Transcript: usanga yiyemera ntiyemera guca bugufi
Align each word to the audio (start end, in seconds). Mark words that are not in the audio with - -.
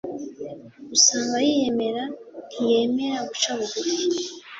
usanga 0.95 1.37
yiyemera 1.47 2.03
ntiyemera 2.49 3.19
guca 3.29 3.51
bugufi 3.57 3.97